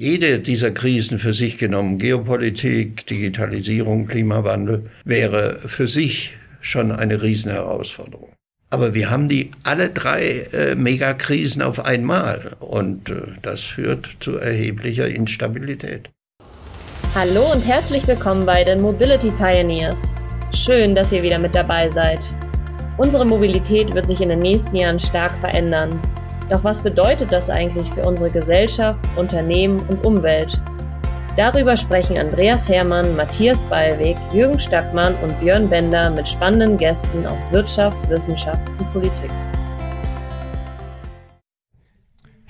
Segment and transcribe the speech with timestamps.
[0.00, 8.32] Jede dieser Krisen für sich genommen, Geopolitik, Digitalisierung, Klimawandel, wäre für sich schon eine Riesenherausforderung.
[8.70, 14.36] Aber wir haben die alle drei äh, Megakrisen auf einmal und äh, das führt zu
[14.36, 16.08] erheblicher Instabilität.
[17.16, 20.14] Hallo und herzlich willkommen bei den Mobility Pioneers.
[20.54, 22.22] Schön, dass ihr wieder mit dabei seid.
[22.98, 26.00] Unsere Mobilität wird sich in den nächsten Jahren stark verändern.
[26.48, 30.60] Doch was bedeutet das eigentlich für unsere Gesellschaft, Unternehmen und Umwelt?
[31.36, 37.50] Darüber sprechen Andreas Hermann, Matthias Ballweg, Jürgen Stackmann und Björn Bender mit spannenden Gästen aus
[37.52, 39.30] Wirtschaft, Wissenschaft und Politik.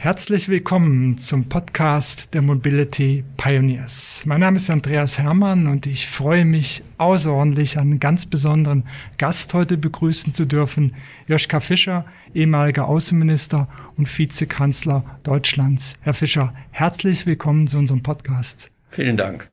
[0.00, 4.22] Herzlich willkommen zum Podcast der Mobility Pioneers.
[4.26, 8.84] Mein Name ist Andreas Hermann und ich freue mich außerordentlich, einen ganz besonderen
[9.16, 10.94] Gast heute begrüßen zu dürfen,
[11.26, 13.66] Joschka Fischer, ehemaliger Außenminister
[13.96, 15.98] und Vizekanzler Deutschlands.
[16.02, 18.70] Herr Fischer, herzlich willkommen zu unserem Podcast.
[18.92, 19.48] Vielen Dank.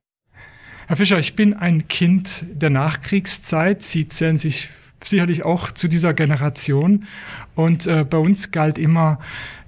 [0.86, 3.82] Herr Fischer, ich bin ein Kind der Nachkriegszeit.
[3.82, 4.70] Sie zählen sich
[5.04, 7.08] sicherlich auch zu dieser Generation.
[7.56, 9.18] Und äh, bei uns galt immer,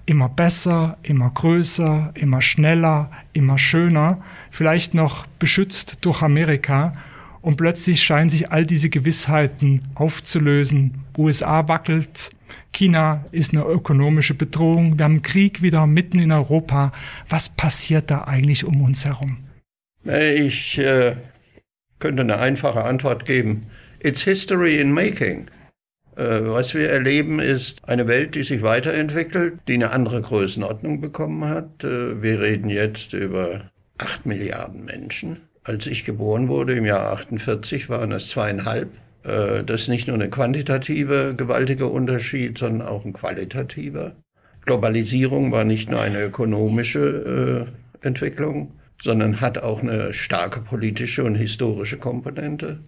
[0.07, 6.93] immer besser, immer größer, immer schneller, immer schöner, vielleicht noch beschützt durch Amerika.
[7.41, 11.05] Und plötzlich scheinen sich all diese Gewissheiten aufzulösen.
[11.17, 12.31] USA wackelt,
[12.73, 16.91] China ist eine ökonomische Bedrohung, wir haben Krieg wieder mitten in Europa.
[17.29, 19.37] Was passiert da eigentlich um uns herum?
[20.03, 21.15] Ich äh,
[21.99, 23.67] könnte eine einfache Antwort geben.
[23.99, 25.47] It's history in making.
[26.17, 31.47] Äh, was wir erleben, ist eine Welt, die sich weiterentwickelt, die eine andere Größenordnung bekommen
[31.47, 31.83] hat.
[31.83, 35.37] Äh, wir reden jetzt über acht Milliarden Menschen.
[35.63, 38.89] Als ich geboren wurde im Jahr 48 waren es zweieinhalb.
[39.23, 44.15] Äh, das ist nicht nur eine quantitative gewaltige Unterschied, sondern auch ein qualitativer.
[44.65, 47.67] Globalisierung war nicht nur eine ökonomische
[48.01, 52.79] Entwicklung, sondern hat auch eine starke politische und historische Komponente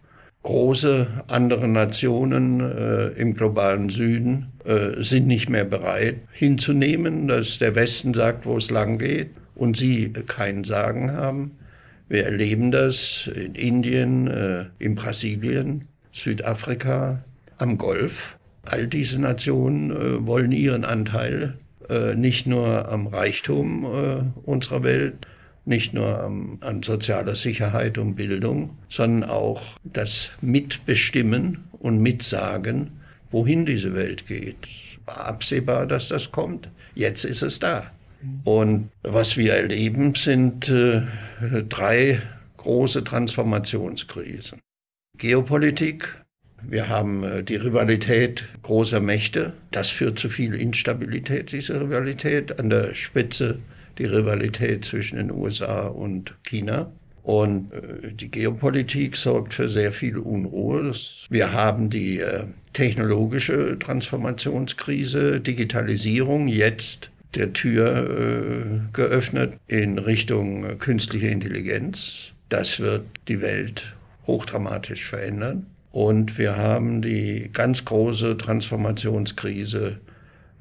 [0.43, 7.75] große andere Nationen äh, im globalen Süden äh, sind nicht mehr bereit hinzunehmen, dass der
[7.75, 11.51] Westen sagt, wo es lang geht und sie kein Sagen haben.
[12.07, 17.23] Wir erleben das in Indien, äh, in Brasilien, Südafrika,
[17.57, 18.38] am Golf.
[18.63, 21.57] All diese Nationen äh, wollen ihren Anteil
[21.89, 25.28] äh, nicht nur am Reichtum äh, unserer Welt,
[25.69, 33.00] nicht nur an, an sozialer Sicherheit und Bildung, sondern auch das Mitbestimmen und Mitsagen,
[33.30, 34.68] wohin diese Welt geht.
[35.06, 36.69] War absehbar, dass das kommt.
[36.96, 37.91] Jetzt ist es da.
[38.44, 41.03] Und was wir erleben, sind äh,
[41.69, 42.22] drei
[42.58, 44.59] große Transformationskrisen.
[45.18, 46.16] Geopolitik.
[46.62, 49.53] Wir haben äh, die Rivalität großer Mächte.
[49.72, 52.59] Das führt zu viel Instabilität, diese Rivalität.
[52.59, 53.59] An der Spitze
[53.99, 56.91] die Rivalität zwischen den USA und China.
[57.21, 60.93] Und äh, die Geopolitik sorgt für sehr viel Unruhe.
[61.29, 71.27] Wir haben die äh, technologische Transformationskrise, Digitalisierung jetzt der Tür äh, geöffnet in Richtung künstliche
[71.27, 72.29] Intelligenz.
[72.47, 73.93] Das wird die Welt
[74.25, 75.67] hochdramatisch verändern.
[75.91, 79.99] Und wir haben die ganz große Transformationskrise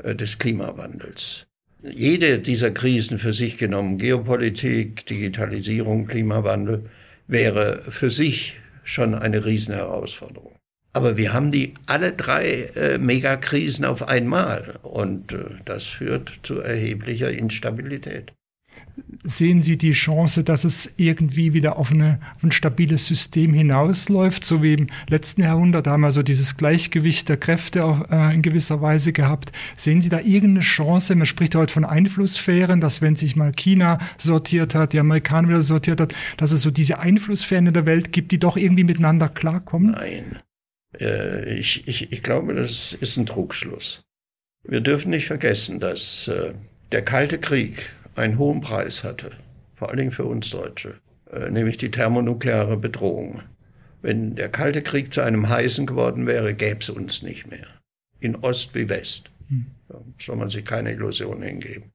[0.05, 1.48] des Klimawandels.
[1.83, 6.91] Jede dieser Krisen für sich genommen, Geopolitik, Digitalisierung, Klimawandel,
[7.29, 10.57] wäre für sich schon eine Riesenherausforderung.
[10.93, 16.61] Aber wir haben die alle drei äh, Megakrisen auf einmal und äh, das führt zu
[16.61, 18.33] erheblicher Instabilität
[19.23, 24.45] sehen Sie die Chance, dass es irgendwie wieder auf, eine, auf ein stabiles System hinausläuft,
[24.45, 28.43] so wie im letzten Jahrhundert haben wir so dieses Gleichgewicht der Kräfte auch, äh, in
[28.43, 29.53] gewisser Weise gehabt.
[29.77, 31.15] Sehen Sie da irgendeine Chance?
[31.15, 35.63] Man spricht heute von Einflusssphären, dass wenn sich mal China sortiert hat, die Amerikaner wieder
[35.63, 39.29] sortiert hat, dass es so diese Einflusssphären in der Welt gibt, die doch irgendwie miteinander
[39.29, 39.93] klarkommen?
[39.93, 40.39] Nein.
[40.99, 44.03] Äh, ich, ich, ich glaube, das ist ein Trugschluss.
[44.65, 46.53] Wir dürfen nicht vergessen, dass äh,
[46.93, 49.33] der Kalte Krieg einen hohen Preis hatte,
[49.75, 50.95] vor allen Dingen für uns Deutsche,
[51.33, 53.43] äh, nämlich die thermonukleare Bedrohung.
[54.03, 57.67] Wenn der Kalte Krieg zu einem heißen geworden wäre, gäbe es uns nicht mehr.
[58.21, 59.31] In Ost wie West.
[59.49, 59.67] Hm.
[59.89, 61.93] Da soll man sich keine Illusionen hingeben.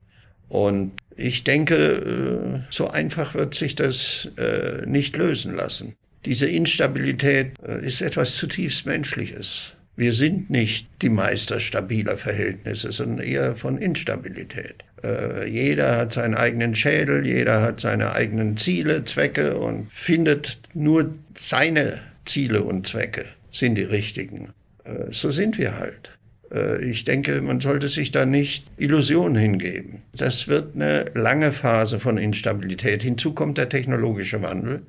[0.49, 5.95] Und ich denke, äh, so einfach wird sich das äh, nicht lösen lassen.
[6.25, 9.73] Diese Instabilität ist etwas zutiefst Menschliches.
[9.95, 14.83] Wir sind nicht die Meister stabiler Verhältnisse, sondern eher von Instabilität.
[15.03, 21.13] Äh, jeder hat seinen eigenen Schädel, jeder hat seine eigenen Ziele, Zwecke und findet nur
[21.35, 24.49] seine Ziele und Zwecke sind die richtigen.
[24.83, 26.11] Äh, so sind wir halt.
[26.51, 30.01] Äh, ich denke, man sollte sich da nicht Illusionen hingeben.
[30.15, 33.03] Das wird eine lange Phase von Instabilität.
[33.03, 34.83] Hinzu kommt der technologische Wandel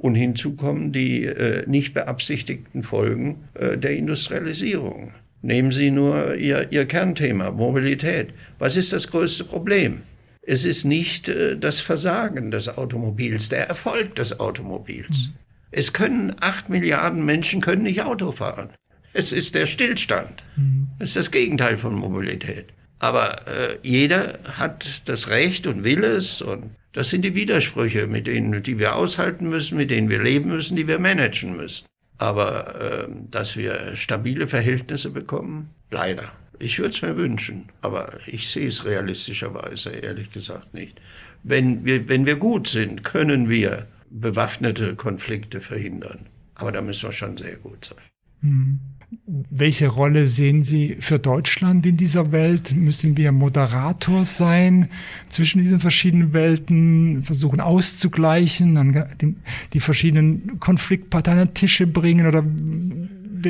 [0.00, 5.12] und hinzu kommen die äh, nicht beabsichtigten Folgen äh, der Industrialisierung.
[5.42, 8.32] Nehmen Sie nur Ihr, Ihr Kernthema, Mobilität.
[8.58, 10.00] Was ist das größte Problem?
[10.40, 15.28] Es ist nicht äh, das Versagen des Automobils, der Erfolg des Automobils.
[15.28, 15.34] Mhm.
[15.70, 18.70] Es können acht Milliarden Menschen können nicht Auto fahren.
[19.12, 20.42] Es ist der Stillstand.
[20.56, 20.88] Mhm.
[20.98, 22.68] Es ist das Gegenteil von Mobilität.
[22.98, 26.40] Aber äh, jeder hat das Recht und will es.
[26.40, 30.50] Und das sind die Widersprüche, mit denen, die wir aushalten müssen, mit denen wir leben
[30.50, 31.86] müssen, die wir managen müssen.
[32.18, 36.32] Aber äh, dass wir stabile Verhältnisse bekommen, leider.
[36.58, 41.00] Ich würde es mir wünschen, aber ich sehe es realistischerweise ehrlich gesagt nicht.
[41.42, 46.26] Wenn wir, wenn wir gut sind, können wir bewaffnete Konflikte verhindern.
[46.54, 48.04] Aber da müssen wir schon sehr gut sein.
[48.42, 48.80] Mhm.
[49.26, 52.76] Welche Rolle sehen Sie für Deutschland in dieser Welt?
[52.76, 54.88] Müssen wir Moderator sein
[55.28, 59.36] zwischen diesen verschiedenen Welten, versuchen auszugleichen, dann
[59.72, 62.44] die, verschiedenen Konfliktparteien an Tische bringen oder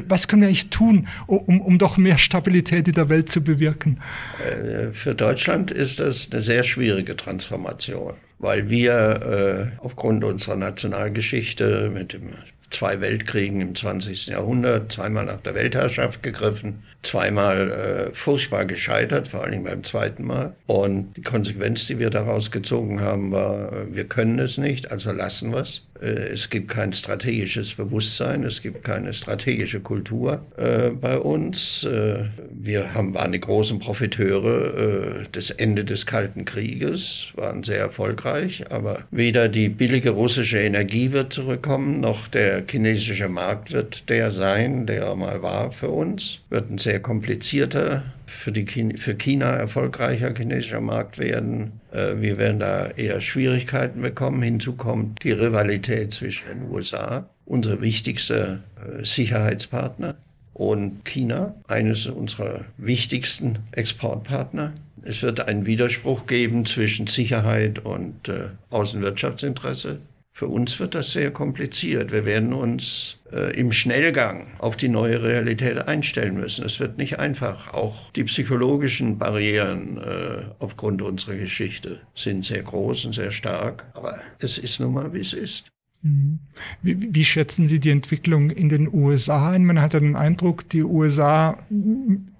[0.08, 4.00] was können wir eigentlich tun, um, um doch mehr Stabilität in der Welt zu bewirken?
[4.38, 11.90] Äh, für Deutschland ist das eine sehr schwierige Transformation, weil wir äh, aufgrund unserer Nationalgeschichte
[11.92, 12.30] mit dem
[12.70, 14.28] zwei Weltkriegen im 20.
[14.28, 20.24] Jahrhundert, zweimal nach der Weltherrschaft gegriffen, zweimal äh, furchtbar gescheitert, vor allen Dingen beim zweiten
[20.24, 20.54] Mal.
[20.66, 25.52] Und die Konsequenz, die wir daraus gezogen haben, war, wir können es nicht, also lassen
[25.52, 25.82] wir es.
[26.00, 31.84] Äh, es gibt kein strategisches Bewusstsein, es gibt keine strategische Kultur äh, bei uns.
[31.84, 38.64] Äh, wir haben, waren die großen Profiteure des Ende des Kalten Krieges, waren sehr erfolgreich,
[38.70, 44.86] aber weder die billige russische Energie wird zurückkommen, noch der chinesische Markt wird der sein,
[44.86, 46.38] der mal war für uns.
[46.50, 51.80] Wird ein sehr komplizierter für, die China, für China erfolgreicher chinesischer Markt werden.
[51.92, 54.42] Äh, wir werden da eher Schwierigkeiten bekommen.
[54.42, 60.16] Hinzu kommt die Rivalität zwischen den USA, unser wichtigster äh, Sicherheitspartner,
[60.60, 64.74] und China, eines unserer wichtigsten Exportpartner.
[65.02, 70.00] Es wird einen Widerspruch geben zwischen Sicherheit und äh, Außenwirtschaftsinteresse.
[70.32, 72.12] Für uns wird das sehr kompliziert.
[72.12, 76.64] Wir werden uns äh, im Schnellgang auf die neue Realität einstellen müssen.
[76.64, 77.74] Es wird nicht einfach.
[77.74, 83.84] Auch die psychologischen Barrieren äh, aufgrund unserer Geschichte sind sehr groß und sehr stark.
[83.94, 85.70] Aber es ist nun mal, wie es ist.
[86.02, 86.38] Mhm.
[86.82, 89.66] Wie, wie, schätzen Sie die Entwicklung in den USA ein?
[89.66, 91.58] Man hat den Eindruck, die USA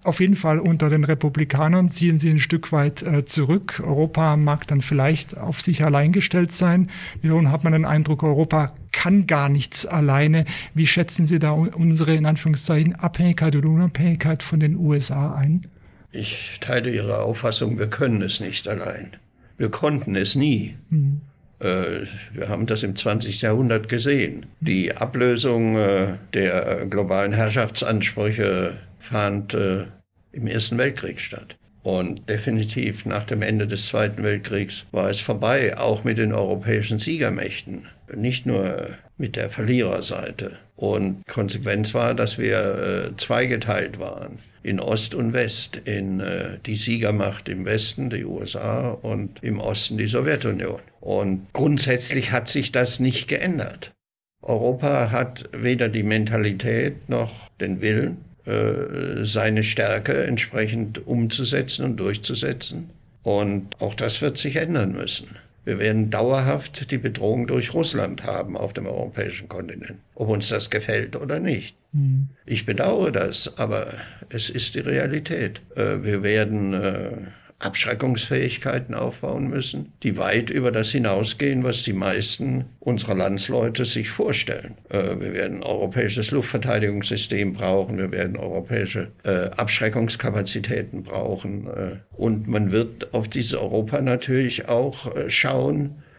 [0.03, 3.83] auf jeden Fall unter den Republikanern ziehen sie ein Stück weit äh, zurück.
[3.85, 6.89] Europa mag dann vielleicht auf sich allein gestellt sein.
[7.21, 10.47] Wiederum hat man den Eindruck, Europa kann gar nichts alleine.
[10.75, 15.67] Wie schätzen Sie da unsere, in Anführungszeichen, Abhängigkeit oder Unabhängigkeit von den USA ein?
[16.13, 19.17] Ich teile Ihre Auffassung, wir können es nicht allein.
[19.59, 20.77] Wir konnten es nie.
[20.89, 21.21] Mhm.
[21.61, 23.43] Äh, wir haben das im 20.
[23.43, 24.47] Jahrhundert gesehen.
[24.61, 29.85] Die Ablösung äh, der globalen Herrschaftsansprüche fand äh,
[30.33, 31.57] im Ersten Weltkrieg statt.
[31.83, 36.99] Und definitiv nach dem Ende des Zweiten Weltkriegs war es vorbei, auch mit den europäischen
[36.99, 40.59] Siegermächten, nicht nur mit der Verliererseite.
[40.77, 47.49] Und Konsequenz war, dass wir zweigeteilt waren in Ost und West, in äh, die Siegermacht
[47.49, 50.81] im Westen, die USA, und im Osten die Sowjetunion.
[51.01, 53.93] Und grundsätzlich hat sich das nicht geändert.
[54.43, 62.91] Europa hat weder die Mentalität noch den Willen, äh, seine Stärke entsprechend umzusetzen und durchzusetzen.
[63.23, 65.37] Und auch das wird sich ändern müssen.
[65.71, 70.69] Wir werden dauerhaft die Bedrohung durch Russland haben auf dem europäischen Kontinent, ob uns das
[70.69, 71.77] gefällt oder nicht.
[71.93, 72.31] Mhm.
[72.45, 73.95] Ich bedauere das, aber
[74.31, 75.61] es ist die Realität.
[75.77, 77.11] Äh, wir werden äh,
[77.61, 84.75] Abschreckungsfähigkeiten aufbauen müssen, die weit über das hinausgehen, was die meisten unserer Landsleute sich vorstellen.
[84.89, 89.09] Äh, wir werden ein europäisches Luftverteidigungssystem brauchen, wir werden europäische
[89.57, 91.69] Abschreckungskapazitäten brauchen
[92.13, 96.10] und man wird auf dieses Europa natürlich auch schauen, äh,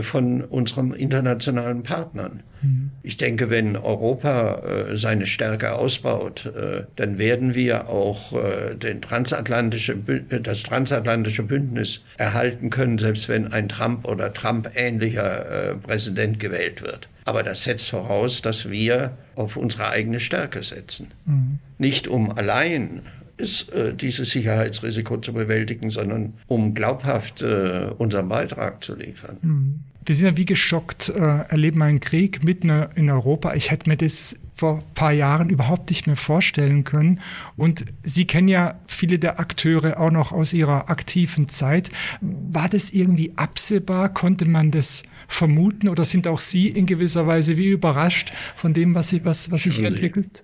[0.00, 2.42] von unseren internationalen Partnern.
[2.62, 2.90] Mhm.
[3.02, 8.34] Ich denke, wenn Europa äh, seine Stärke ausbaut, äh, dann werden wir auch
[8.82, 9.96] den transatlantische,
[10.42, 17.08] das transatlantische Bündnis erhalten können, selbst wenn ein Trump oder Trump-ähnlicher Präsident gewählt wird.
[17.24, 21.08] Aber das setzt voraus, dass wir auf unsere eigene Stärke setzen.
[21.26, 21.58] Mhm.
[21.78, 23.02] Nicht um allein
[23.38, 29.38] ist, äh, dieses Sicherheitsrisiko zu bewältigen, sondern um glaubhaft äh, unseren Beitrag zu liefern.
[29.42, 29.80] Mhm.
[30.04, 33.54] Wir sind ja wie geschockt, äh, erleben einen Krieg mitten in Europa.
[33.54, 37.20] Ich hätte mir das vor paar Jahren überhaupt nicht mehr vorstellen können.
[37.56, 41.90] Und Sie kennen ja viele der Akteure auch noch aus Ihrer aktiven Zeit.
[42.20, 44.12] War das irgendwie absehbar?
[44.12, 48.94] Konnte man das vermuten oder sind auch Sie in gewisser Weise wie überrascht von dem,
[48.94, 50.42] was, Sie, was, was sich hier entwickelt?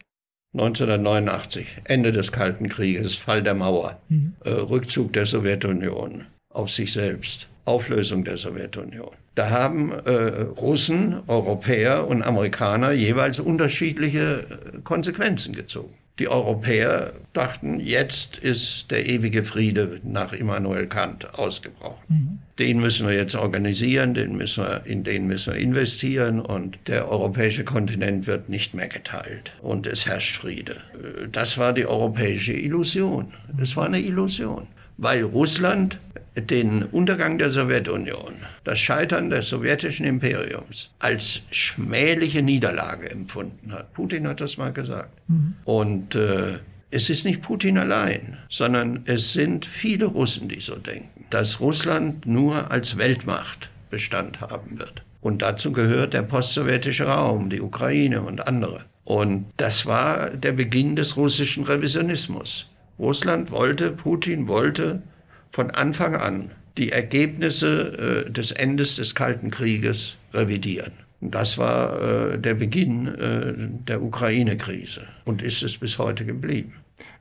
[0.54, 4.34] 1989, Ende des Kalten Krieges, Fall der Mauer, mhm.
[4.44, 9.10] äh, Rückzug der Sowjetunion auf sich selbst, Auflösung der Sowjetunion.
[9.34, 15.94] Da haben äh, Russen, Europäer und Amerikaner jeweils unterschiedliche äh, Konsequenzen gezogen.
[16.20, 22.04] Die Europäer dachten, jetzt ist der ewige Friede nach Immanuel Kant ausgebrochen.
[22.08, 22.38] Mhm.
[22.60, 27.10] Den müssen wir jetzt organisieren, den müssen wir, in den müssen wir investieren und der
[27.10, 30.76] europäische Kontinent wird nicht mehr geteilt und es herrscht Friede.
[30.94, 33.34] Äh, das war die europäische Illusion.
[33.60, 35.98] Es war eine Illusion, weil Russland
[36.36, 38.34] den Untergang der Sowjetunion,
[38.64, 43.92] das Scheitern des sowjetischen Imperiums als schmähliche Niederlage empfunden hat.
[43.92, 45.16] Putin hat das mal gesagt.
[45.28, 45.54] Mhm.
[45.64, 46.58] Und äh,
[46.90, 52.26] es ist nicht Putin allein, sondern es sind viele Russen, die so denken, dass Russland
[52.26, 55.04] nur als Weltmacht Bestand haben wird.
[55.20, 58.80] Und dazu gehört der postsowjetische Raum, die Ukraine und andere.
[59.04, 62.70] Und das war der Beginn des russischen Revisionismus.
[62.98, 65.02] Russland wollte, Putin wollte
[65.50, 70.92] von Anfang an die Ergebnisse äh, des Endes des Kalten Krieges revidieren.
[71.20, 73.54] Und das war äh, der Beginn äh,
[73.88, 76.74] der Ukraine-Krise und ist es bis heute geblieben.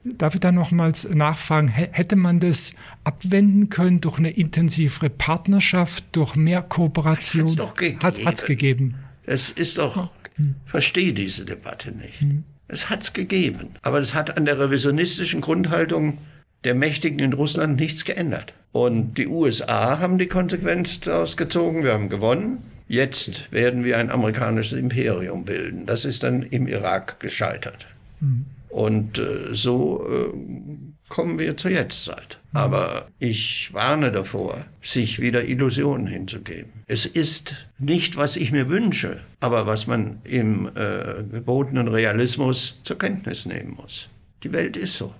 [0.03, 6.36] Darf ich da nochmals nachfragen, hätte man das abwenden können durch eine intensivere Partnerschaft, durch
[6.36, 7.44] mehr Kooperation?
[7.44, 8.03] Hat's doch gegeben.
[8.03, 8.96] Hat es gegeben.
[9.25, 10.56] Es ist doch, hm.
[10.65, 12.20] verstehe diese Debatte nicht.
[12.20, 12.44] Hm.
[12.74, 13.75] Es hat's gegeben.
[13.82, 16.18] Aber es hat an der revisionistischen Grundhaltung
[16.63, 18.53] der Mächtigen in Russland nichts geändert.
[18.72, 22.63] Und die USA haben die Konsequenz daraus gezogen, wir haben gewonnen.
[22.88, 25.86] Jetzt werden wir ein amerikanisches Imperium bilden.
[25.86, 27.86] Das ist dann im Irak gescheitert.
[28.20, 28.46] Mhm.
[28.70, 32.39] Und äh, so äh, kommen wir zur Jetztzeit.
[32.53, 36.72] Aber ich warne davor, sich wieder Illusionen hinzugeben.
[36.88, 42.98] Es ist nicht, was ich mir wünsche, aber was man im äh, gebotenen Realismus zur
[42.98, 44.10] Kenntnis nehmen muss.
[44.43, 45.13] Die Welt ist so.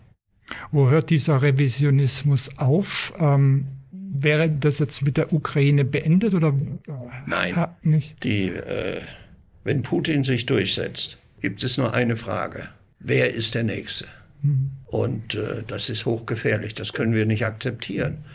[0.72, 3.14] Wo hört dieser Revisionismus auf?
[3.20, 6.56] Ähm, wäre das jetzt mit der Ukraine beendet oder?
[7.28, 8.24] Nein, ha, nicht.
[8.24, 9.02] Die, äh,
[9.64, 12.70] wenn Putin sich durchsetzt, gibt es nur eine Frage.
[12.98, 14.08] Wer ist der Nächste?
[14.86, 16.74] Und äh, das ist hochgefährlich.
[16.74, 18.26] Das können wir nicht akzeptieren.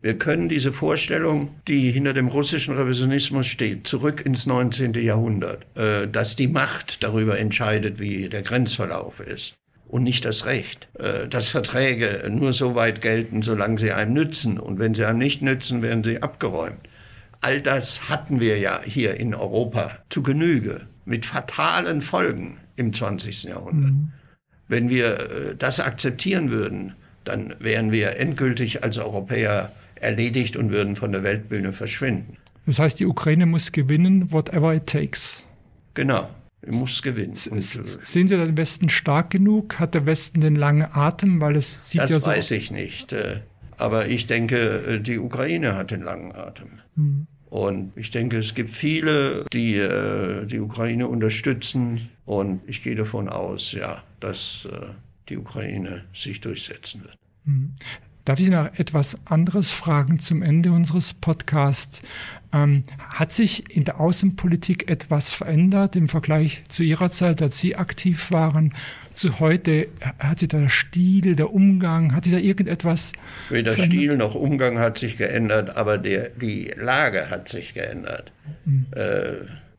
[0.00, 4.94] Wir können diese Vorstellung, die hinter dem russischen Revisionismus steht, zurück ins 19.
[4.94, 9.54] Jahrhundert, äh, dass die Macht darüber entscheidet, wie der Grenzverlauf ist
[9.86, 10.88] und nicht das Recht.
[10.98, 14.58] Äh, dass Verträge nur so weit gelten, solange sie einem nützen.
[14.58, 16.88] Und wenn sie einem nicht nützen, werden sie abgeräumt.
[17.40, 23.44] All das hatten wir ja hier in Europa zu Genüge mit fatalen Folgen im 20.
[23.44, 23.92] Jahrhundert.
[23.92, 24.12] Mhm.
[24.72, 30.96] Wenn wir äh, das akzeptieren würden, dann wären wir endgültig als Europäer erledigt und würden
[30.96, 32.38] von der Weltbühne verschwinden.
[32.64, 35.46] Das heißt, die Ukraine muss gewinnen, whatever it takes.
[35.92, 36.30] Genau
[36.66, 37.34] muss gewinnen.
[37.50, 39.78] Und, äh, sehen Sie den Westen stark genug?
[39.78, 41.40] Hat der Westen den langen Atem?
[41.40, 42.30] Weil es sieht das ja so.
[42.30, 43.12] weiß ich nicht.
[43.12, 43.40] Äh,
[43.76, 46.68] aber ich denke, die Ukraine hat den langen Atem.
[46.94, 47.26] Mhm.
[47.50, 49.74] Und ich denke, es gibt viele, die
[50.46, 52.08] die Ukraine unterstützen.
[52.24, 54.68] Und ich gehe davon aus, ja, dass
[55.28, 57.16] die Ukraine sich durchsetzen wird.
[57.44, 57.74] Mhm.
[58.24, 62.02] Darf ich noch etwas anderes fragen zum Ende unseres Podcasts?
[62.52, 67.74] Ähm, hat sich in der Außenpolitik etwas verändert im Vergleich zu Ihrer Zeit, als Sie
[67.74, 68.74] aktiv waren,
[69.14, 69.88] zu heute?
[70.20, 73.12] Hat sich der Stil, der Umgang, hat sich da irgendetwas
[73.48, 73.98] Weder verändert?
[73.98, 78.30] Stil noch Umgang hat sich geändert, aber der, die Lage hat sich geändert.
[78.66, 78.86] Mhm.
[78.92, 79.32] Äh,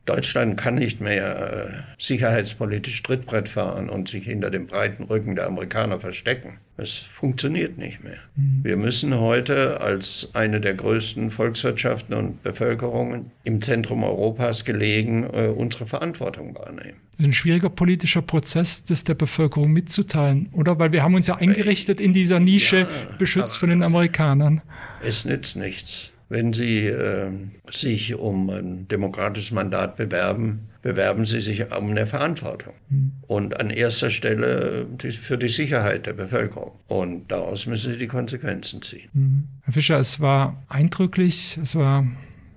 [0.06, 5.46] Deutschland kann nicht mehr äh, sicherheitspolitisch Trittbrett fahren und sich hinter dem breiten Rücken der
[5.46, 6.58] Amerikaner verstecken.
[6.76, 8.18] Es funktioniert nicht mehr.
[8.36, 8.64] Mhm.
[8.64, 15.46] Wir müssen heute als eine der größten Volkswirtschaften und Bevölkerungen im Zentrum Europas gelegen äh,
[15.46, 16.98] unsere Verantwortung wahrnehmen.
[17.18, 20.78] Ein schwieriger politischer Prozess, das der Bevölkerung mitzuteilen, oder?
[20.80, 24.60] Weil wir haben uns ja eingerichtet in dieser Nische, ja, beschützt von den Amerikanern.
[25.00, 26.10] Es nützt nichts.
[26.34, 27.30] Wenn Sie äh,
[27.70, 32.74] sich um ein demokratisches Mandat bewerben, bewerben Sie sich um eine Verantwortung.
[32.88, 33.12] Mhm.
[33.28, 36.72] Und an erster Stelle für die Sicherheit der Bevölkerung.
[36.88, 39.08] Und daraus müssen Sie die Konsequenzen ziehen.
[39.12, 39.44] Mhm.
[39.62, 42.04] Herr Fischer, es war eindrücklich, es war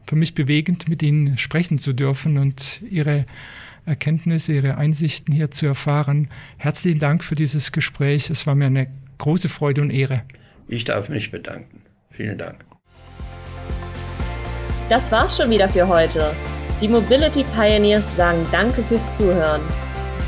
[0.08, 3.28] für mich bewegend, mit Ihnen sprechen zu dürfen und Ihre
[3.86, 6.30] Erkenntnisse, Ihre Einsichten hier zu erfahren.
[6.58, 8.32] Herzlichen Dank für dieses Gespräch.
[8.32, 8.88] Es war mir eine
[9.20, 10.24] große Freude und Ehre.
[10.68, 11.84] Ich darf mich bedanken.
[12.10, 12.66] Vielen Dank.
[14.90, 16.34] Das war's schon wieder für heute.
[16.80, 19.62] Die Mobility Pioneers sagen Danke fürs Zuhören.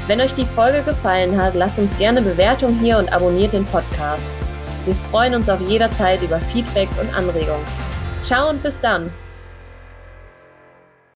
[0.07, 4.33] Wenn euch die Folge gefallen hat, lasst uns gerne Bewertung hier und abonniert den Podcast.
[4.85, 7.65] Wir freuen uns auf jederzeit über Feedback und Anregungen.
[8.23, 9.11] Ciao und bis dann!